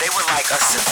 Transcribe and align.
They 0.00 0.08
were 0.14 0.22
like 0.28 0.50
a 0.50 0.91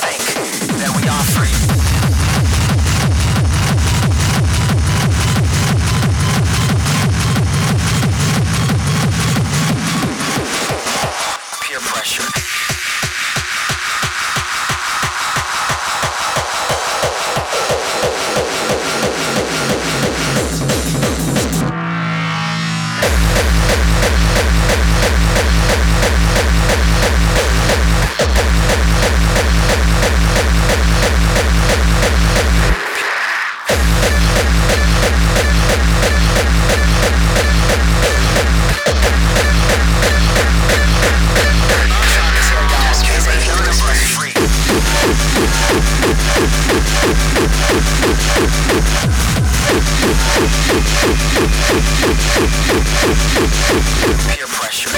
Peer 54.31 54.47
pressure. 54.47 54.89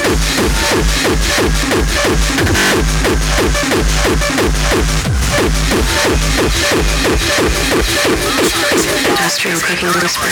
Industrial 9.09 9.59
cooking 9.59 9.89
whisper. 10.01 10.31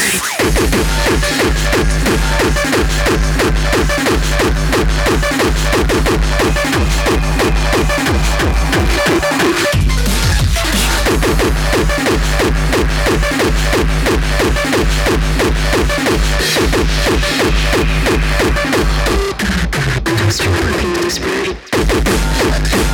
Spirit, 20.31 21.11
spirit. 21.11 22.90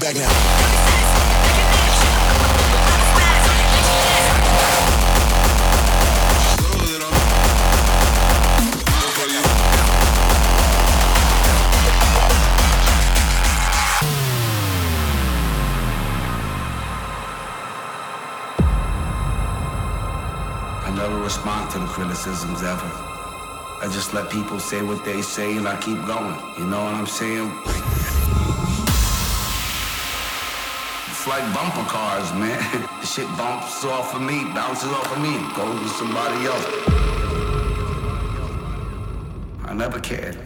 I 0.00 0.12
never 0.12 1.17
respond 21.28 21.70
to 21.70 21.78
the 21.78 21.84
criticisms 21.84 22.62
ever. 22.62 22.90
I 23.82 23.88
just 23.92 24.14
let 24.14 24.30
people 24.30 24.58
say 24.58 24.80
what 24.80 25.04
they 25.04 25.20
say 25.20 25.58
and 25.58 25.68
I 25.68 25.78
keep 25.78 26.00
going. 26.06 26.38
You 26.56 26.64
know 26.64 26.82
what 26.82 26.94
I'm 26.94 27.06
saying? 27.06 27.52
It's 31.10 31.26
like 31.26 31.44
bumper 31.52 31.86
cars, 31.96 32.32
man. 32.32 32.58
The 33.00 33.06
shit 33.06 33.28
bumps 33.36 33.84
off 33.84 34.14
of 34.14 34.22
me, 34.22 34.38
bounces 34.54 34.88
off 34.88 35.14
of 35.14 35.20
me, 35.20 35.34
goes 35.54 35.78
to 35.82 35.88
somebody 36.00 36.46
else. 36.46 36.66
I 39.68 39.74
never 39.74 40.00
cared. 40.00 40.38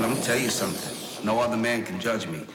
Let 0.00 0.08
me 0.08 0.22
tell 0.22 0.38
you 0.38 0.48
something. 0.48 1.26
No 1.26 1.40
other 1.40 1.58
man 1.58 1.84
can 1.84 2.00
judge 2.00 2.26
me. 2.26 2.46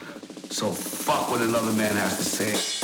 So 0.50 0.72
fuck 0.72 1.30
what 1.30 1.42
another 1.42 1.72
man 1.74 1.94
has 1.94 2.16
to 2.18 2.24
say. 2.24 2.77